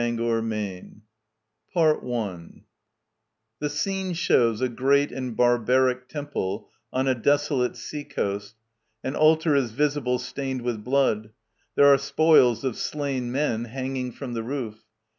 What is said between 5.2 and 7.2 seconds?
barbaric Temple on a